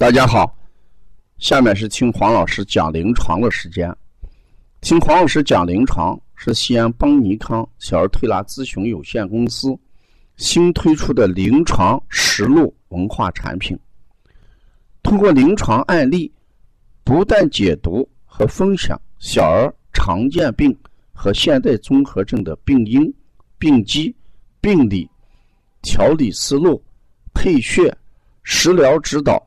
[0.00, 0.56] 大家好，
[1.36, 3.94] 下面是听黄老师讲临床的时间。
[4.80, 9.78] 听黄老师讲临床是西安邦尼康小儿推拿咨询有限公司
[10.38, 13.78] 新推出的临床实录文化产品。
[15.02, 16.32] 通过临床案例，
[17.04, 20.74] 不但解读和分享小儿常见病
[21.12, 23.14] 和现代综合症的病因、
[23.58, 24.16] 病机、
[24.62, 25.06] 病理、
[25.82, 26.82] 调理思路、
[27.34, 27.94] 配穴、
[28.44, 29.46] 食疗指导。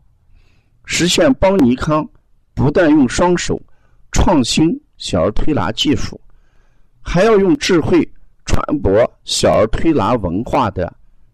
[0.85, 2.07] 实现邦尼康
[2.53, 3.61] 不但用双手
[4.11, 6.19] 创新小儿推拿技术，
[7.01, 8.07] 还要用智慧
[8.45, 8.91] 传播
[9.23, 10.93] 小儿推拿文化的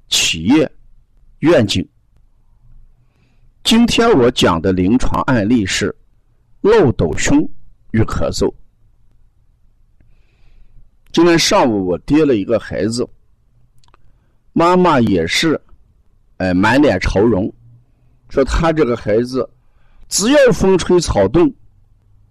[0.09, 0.71] 企业
[1.39, 1.87] 愿景。
[3.63, 5.93] 今天我讲的临床案例是
[6.61, 7.39] 漏斗胸
[7.91, 8.53] 与咳嗽。
[11.11, 13.07] 今天上午我接了一个孩子，
[14.53, 15.59] 妈妈也是，
[16.37, 17.51] 哎，满脸潮容。
[18.29, 19.49] 说他这个孩子，
[20.09, 21.53] 只要风吹草动，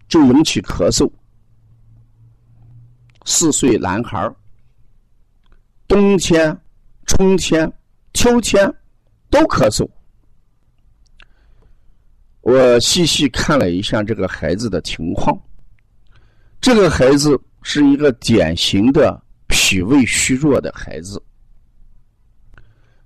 [0.09, 1.11] 就引起咳嗽。
[3.25, 4.33] 四岁男孩
[5.89, 6.57] 冬天、
[7.07, 7.71] 春天、
[8.15, 8.73] 秋天
[9.31, 9.89] 都咳嗽。
[12.41, 15.37] 我细细看了一下这个孩子的情况，
[16.61, 21.21] 这个孩子是一个典型的脾胃虚弱的孩子，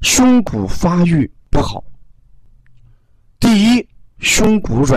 [0.03, 1.83] 胸骨发育不好。
[3.53, 3.89] 第一，
[4.21, 4.97] 胸骨软；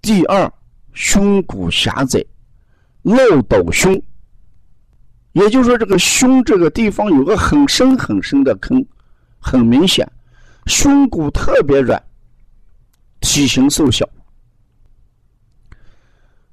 [0.00, 0.50] 第二，
[0.94, 2.24] 胸骨狭窄，
[3.02, 4.02] 漏斗胸。
[5.32, 8.82] 也就是说，这个胸这个地方有个很深很深的坑，
[9.38, 10.10] 很明显，
[10.64, 12.02] 胸骨特别软，
[13.20, 14.08] 体型瘦小。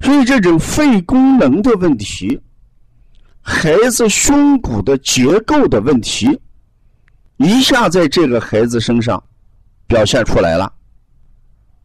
[0.01, 2.37] 所以，这种肺功能的问题，
[3.39, 6.37] 孩子胸骨的结构的问题，
[7.37, 9.23] 一下在这个孩子身上。
[9.91, 10.71] 表现出来了。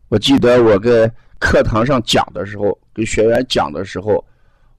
[0.09, 4.25] 我记得我在课堂上讲的时候，跟学员讲的时候，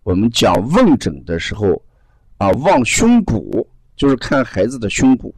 [0.03, 1.79] 我们讲问诊的时候，
[2.37, 3.67] 啊，望胸骨
[3.97, 5.35] 就是看孩子的胸骨。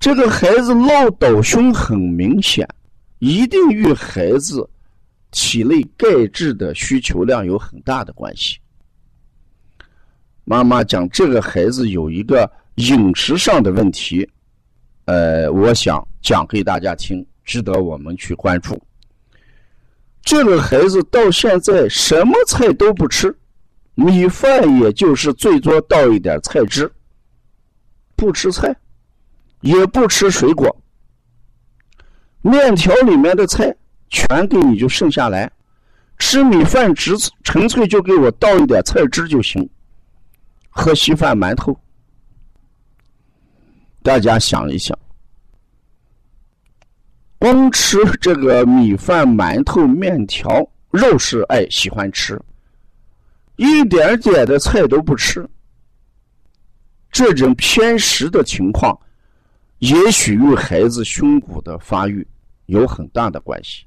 [0.00, 2.66] 这个孩子漏斗胸很明显，
[3.18, 4.66] 一定与孩子
[5.32, 8.58] 体内钙质的需求量有很大的关系。
[10.44, 14.26] 妈妈讲这个孩子有一个饮食上的问题。
[15.06, 18.80] 呃，我想讲给大家听，值得我们去关注。
[20.22, 23.36] 这个孩子到现在什么菜都不吃，
[23.94, 26.90] 米饭也就是最多倒一点菜汁，
[28.16, 28.74] 不吃菜，
[29.60, 30.74] 也不吃水果，
[32.40, 33.76] 面条里面的菜
[34.08, 35.52] 全给你就剩下来，
[36.18, 39.68] 吃米饭只纯粹就给我倒一点菜汁就行，
[40.70, 41.78] 喝稀饭馒头。
[44.04, 44.96] 大家想一想，
[47.38, 52.38] 光吃这个米饭、馒头、面条，肉是爱喜欢吃，
[53.56, 55.48] 一点点的菜都不吃，
[57.10, 58.94] 这种偏食的情况，
[59.78, 62.28] 也许与孩子胸骨的发育
[62.66, 63.86] 有很大的关系。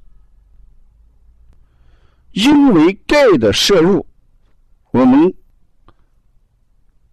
[2.32, 4.04] 因为钙的摄入，
[4.90, 5.32] 我们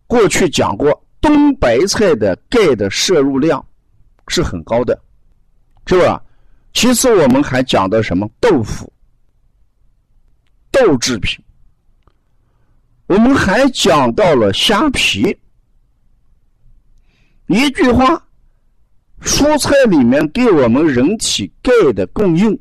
[0.08, 1.05] 过去讲过。
[1.26, 3.66] 冬白菜的钙的摄入量
[4.28, 5.02] 是很高的，
[5.88, 6.22] 是吧？
[6.72, 8.94] 其次，我们还讲的什么豆腐、
[10.70, 11.44] 豆制品，
[13.08, 15.36] 我们还讲到了虾皮。
[17.48, 18.24] 一句话，
[19.22, 22.56] 蔬菜里面给我们人体钙的供应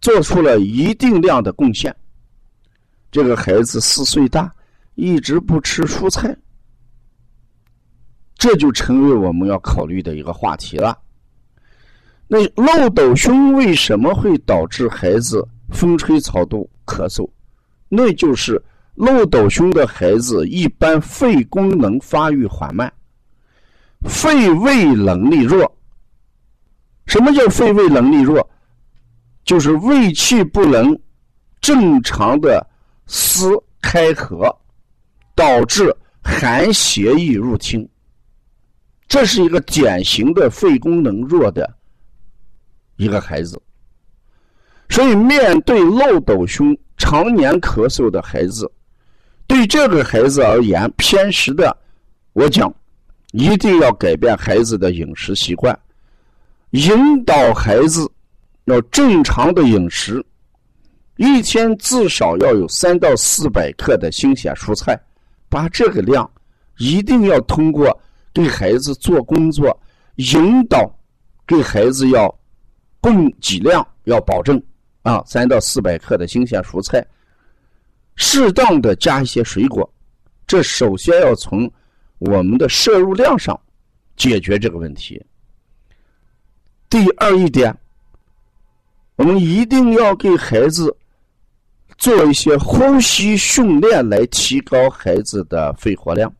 [0.00, 1.92] 做出了一定量的贡献。
[3.10, 4.54] 这个孩子四岁大，
[4.94, 6.36] 一直不吃蔬菜。
[8.44, 10.98] 这就成为我们要考虑的一个话题了。
[12.28, 17.26] 那漏斗胸为什么会导致孩子风吹草动咳嗽？
[17.88, 18.62] 那就是
[18.96, 22.92] 漏斗胸的孩子一般肺功能发育缓慢，
[24.02, 25.74] 肺胃能力弱。
[27.06, 28.46] 什么叫肺胃能力弱？
[29.46, 30.94] 就是胃气不能
[31.62, 32.62] 正常的
[33.06, 33.50] 撕
[33.80, 34.54] 开合，
[35.34, 37.88] 导致寒邪易入侵。
[39.14, 41.72] 这是一个典型的肺功能弱的
[42.96, 43.62] 一个孩子。
[44.90, 48.68] 所以，面对漏斗胸、常年咳嗽的孩子，
[49.46, 51.76] 对这个孩子而言，偏食的，
[52.32, 52.74] 我讲，
[53.30, 55.78] 一定要改变孩子的饮食习惯，
[56.70, 58.10] 引导孩子
[58.64, 60.20] 要正常的饮食，
[61.18, 64.98] 一天至少要有三到四百克的新鲜蔬菜，
[65.48, 66.28] 把这个量
[66.78, 67.96] 一定要通过
[68.34, 69.74] 对孩子做工作
[70.16, 70.94] 引导，
[71.46, 72.28] 给孩子要
[73.00, 74.62] 供给量要保证。
[75.02, 77.06] 啊，三到四百克的新鲜蔬菜，
[78.16, 79.88] 适当的加一些水果，
[80.46, 81.70] 这首先要从
[82.18, 83.58] 我们的摄入量上
[84.16, 85.22] 解决这个问题。
[86.88, 87.76] 第二一点，
[89.16, 90.96] 我们一定要给孩子
[91.98, 96.34] 做一些呼吸训练，来提高孩子的肺活量。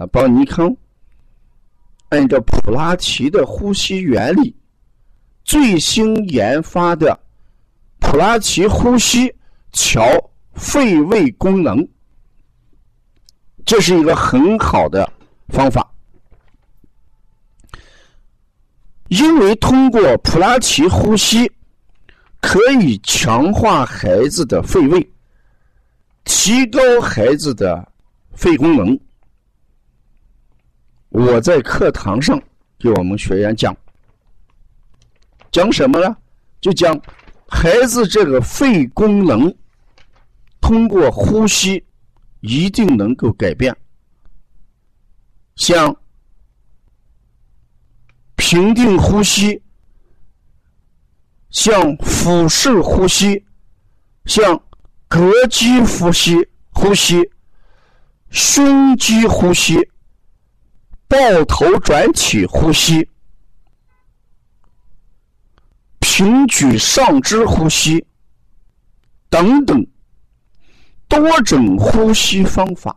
[0.00, 0.74] 啊，帮尼康
[2.08, 4.56] 按照普拉提的呼吸原理。
[5.44, 7.18] 最新研发的
[7.98, 9.30] 普拉提呼吸
[9.72, 10.02] 调
[10.54, 11.86] 肺胃功能，
[13.66, 15.06] 这是一个很好的
[15.48, 15.86] 方法。
[19.08, 21.50] 因为通过普拉提呼吸，
[22.40, 25.12] 可以强化孩子的肺胃，
[26.24, 27.86] 提高孩子的
[28.32, 28.98] 肺功能。
[31.10, 32.40] 我在课堂上
[32.78, 33.76] 给我们学员讲。
[35.50, 36.16] 讲什么呢？
[36.60, 37.00] 就讲
[37.48, 39.52] 孩子这个肺功能，
[40.60, 41.84] 通过呼吸
[42.40, 43.76] 一定能够改变。
[45.56, 45.94] 像
[48.36, 49.60] 平定呼吸，
[51.50, 53.44] 像腹式呼吸，
[54.26, 54.62] 像
[55.08, 56.36] 膈肌呼吸、
[56.70, 57.28] 呼吸、
[58.30, 59.76] 胸肌呼吸、
[61.10, 63.06] 抱头转体呼吸。
[65.98, 68.04] 平举上肢呼吸
[69.28, 69.84] 等等
[71.08, 72.96] 多种呼吸方法，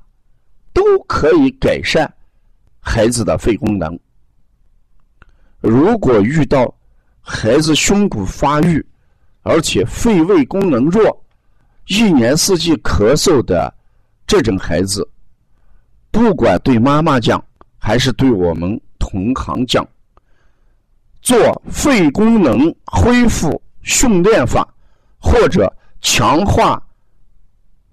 [0.71, 2.11] 都可以改善
[2.79, 3.99] 孩子的肺功能。
[5.59, 6.71] 如果遇到
[7.19, 8.85] 孩子胸骨发育，
[9.41, 11.25] 而且肺胃功能弱，
[11.87, 13.73] 一年四季咳嗽的
[14.27, 15.09] 这种孩子，
[16.11, 17.43] 不管对妈妈讲，
[17.85, 19.85] 还是对我们同行讲。
[21.21, 24.65] 做肺功能恢复训练法，
[25.19, 26.81] 或者强化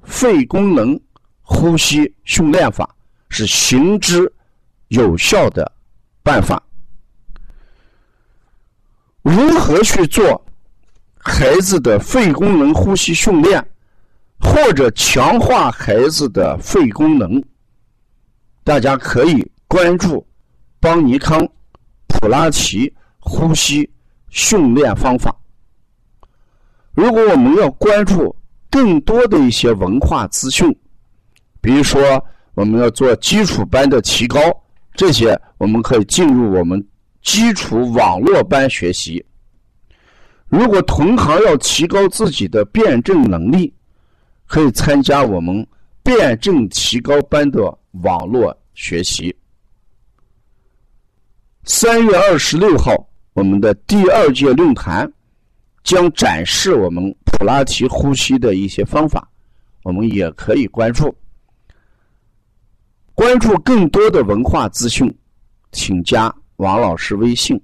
[0.05, 0.99] 肺功能
[1.43, 2.89] 呼吸训练法，
[3.29, 4.33] 是行之
[4.89, 5.73] 有效的
[6.23, 6.63] 办法。
[9.23, 10.45] 如何去做
[11.19, 13.65] 孩子的肺功能呼吸训练，
[14.39, 17.43] 或者强化孩子的肺功能？
[18.63, 20.27] 大家可以关注
[20.81, 21.49] 邦尼康
[22.09, 22.93] 普拉提。
[23.23, 23.89] 呼吸
[24.31, 25.33] 训练方法。
[26.93, 28.35] 如果我们要关注
[28.71, 30.75] 更多的一些文化资讯，
[31.61, 32.01] 比如说
[32.55, 34.41] 我们要做基础班的提高，
[34.95, 36.85] 这些我们可以进入我们
[37.23, 39.23] 基础网络班学习。
[40.49, 43.73] 如果同行要提高自己的辩证能力，
[44.47, 45.65] 可以参加我们
[46.03, 49.37] 辩证提高班的网络学习。
[51.65, 52.93] 三月二十六号。
[53.33, 55.11] 我们的第二届论坛
[55.85, 59.27] 将展示我们普拉提呼吸的一些方法，
[59.85, 61.17] 我们也可以关注。
[63.15, 65.17] 关注更多的文化资讯，
[65.71, 67.59] 请加王老师微信：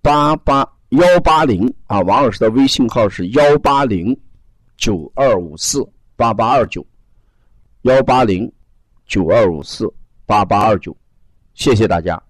[0.00, 4.16] 八八幺八零啊，王老师的微信号是幺八零
[4.76, 6.86] 九二五四八八二九
[7.82, 8.50] 幺八零
[9.06, 9.92] 九二五四
[10.24, 10.96] 八八二九，
[11.54, 12.22] 谢谢大家。